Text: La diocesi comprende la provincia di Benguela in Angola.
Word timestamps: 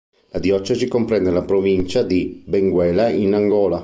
La 0.29 0.39
diocesi 0.39 0.87
comprende 0.87 1.29
la 1.29 1.43
provincia 1.43 2.01
di 2.01 2.41
Benguela 2.43 3.09
in 3.09 3.35
Angola. 3.35 3.79